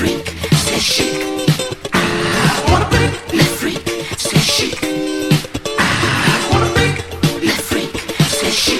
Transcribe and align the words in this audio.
freak, 0.00 0.32
c'est 0.64 0.80
chic. 0.80 1.12
I 1.92 2.70
wanna 2.70 2.86
break 2.88 3.12
chic. 4.40 4.78
I 5.78 6.36
wanna 6.50 6.70
break 6.72 6.96
les 7.42 7.60
freak, 7.68 7.92
c'est 8.30 8.50
chic. 8.50 8.79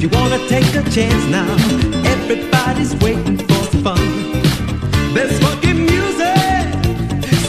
If 0.00 0.04
you 0.04 0.10
wanna 0.10 0.38
take 0.46 0.76
a 0.76 0.90
chance 0.90 1.24
now, 1.26 1.52
everybody's 2.06 2.94
waiting 3.02 3.36
for 3.36 3.64
some 3.64 3.82
fun. 3.82 5.12
There's 5.12 5.36
funky 5.40 5.72
music, 5.72 6.66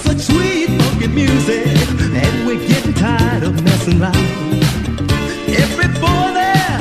such 0.01 0.17
sweet 0.17 0.69
funky 0.81 1.09
music, 1.09 1.67
and 1.67 2.47
we're 2.47 2.67
getting 2.67 2.95
tired 2.95 3.43
of 3.43 3.63
messing 3.63 4.01
around. 4.01 4.15
Every 5.63 5.89
boy 6.01 6.25
there 6.41 6.79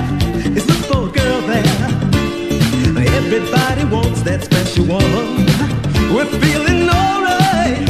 is 0.57 0.67
looking 0.67 0.89
for 0.91 1.09
a 1.11 1.13
girl 1.13 1.41
there. 1.43 1.85
Everybody 3.19 3.85
wants 3.95 4.23
that 4.23 4.45
special 4.45 4.87
one. 4.87 5.45
We're 6.15 6.33
feeling 6.41 6.89
alright 6.89 7.87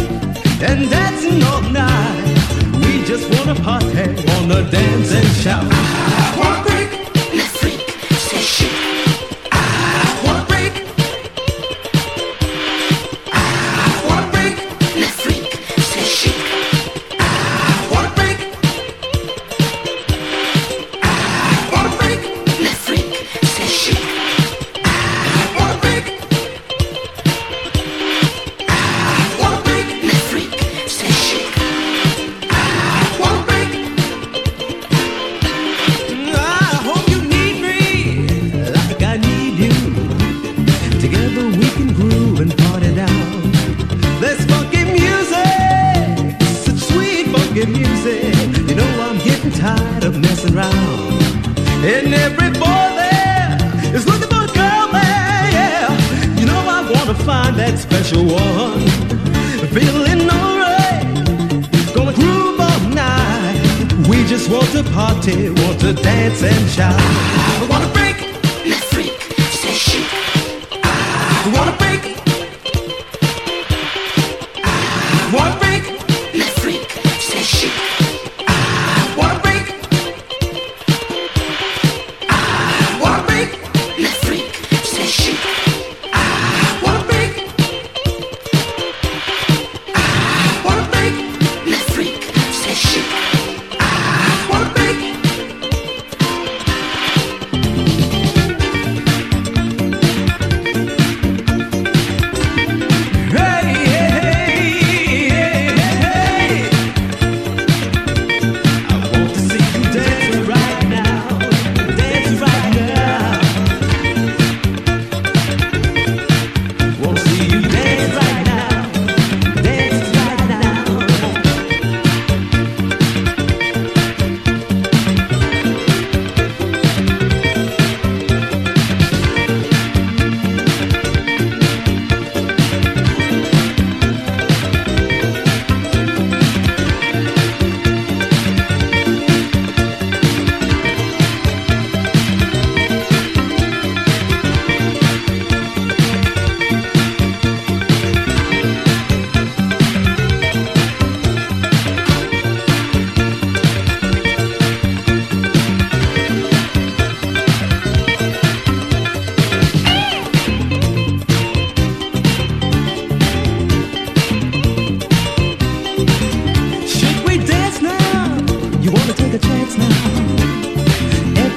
and 0.69 0.91
dancing 0.91 1.45
all 1.45 1.63
night. 1.71 2.39
We 2.83 3.05
just 3.05 3.33
wanna 3.39 3.55
party, 3.55 4.17
wanna 4.27 4.69
dance 4.69 5.13
and 5.13 5.29
shout. 5.37 6.68
easy. 48.09 48.63
You 48.69 48.75
know 48.75 48.91
I'm 49.07 49.19
getting 49.19 49.53
tired 49.53 50.05
of 50.05 50.19
messing 50.19 50.57
around. 50.57 51.23
And 51.85 52.15
every 52.15 52.51
boy 52.51 52.87
there 53.01 53.59
is 53.95 54.07
looking 54.07 54.29
for 54.29 54.45
a 54.45 54.53
girl 54.61 54.87
there, 54.93 55.45
yeah. 55.57 56.39
You 56.39 56.47
know 56.47 56.59
I 56.59 56.81
wanna 56.93 57.15
find 57.15 57.57
that 57.57 57.79
special 57.79 58.25
one. 58.25 58.81
Feeling 59.75 60.29
alright, 60.31 61.05
gonna 61.95 62.15
groove 62.15 62.61
all 62.61 62.81
night. 62.91 63.61
We 64.09 64.25
just 64.25 64.51
want 64.51 64.71
to 64.73 64.83
party, 64.95 65.51
want 65.51 65.81
to 65.81 65.93
dance 65.93 66.43
and 66.43 66.69
shout. 66.71 66.99
I 66.99 67.67
wanna 67.71 67.91
break, 67.93 68.17
my 68.67 68.79
freak, 68.93 69.21
say 69.61 69.75
shoot. 69.75 70.09
I 70.83 71.53
wanna 71.55 71.77
break. 71.77 72.18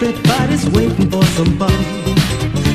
Everybody's 0.04 0.68
waiting 0.72 1.12
for 1.12 1.24
some 1.38 1.60
fun. 1.60 1.72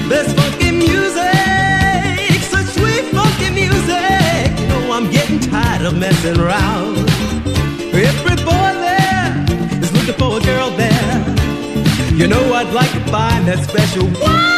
There's 0.08 0.32
funky 0.34 0.70
music, 0.70 2.40
such 2.42 2.66
sweet 2.66 3.02
funky 3.10 3.50
music. 3.50 4.56
You 4.60 4.68
know 4.68 4.92
I'm 4.92 5.10
getting 5.10 5.40
tired 5.40 5.84
of 5.86 5.98
messing 5.98 6.38
around. 6.38 6.98
Every 7.92 8.36
boy 8.44 8.70
there 8.86 9.44
is 9.82 9.92
looking 9.92 10.14
for 10.14 10.38
a 10.38 10.40
girl 10.40 10.70
there. 10.76 11.24
You 12.14 12.28
know 12.28 12.52
I'd 12.52 12.72
like 12.72 12.92
to 12.92 13.00
find 13.10 13.48
that 13.48 13.58
special 13.68 14.06
one. 14.22 14.55